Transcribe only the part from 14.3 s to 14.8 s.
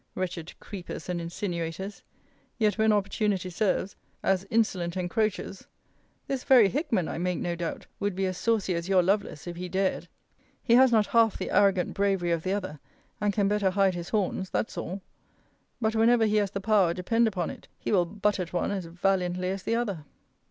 that's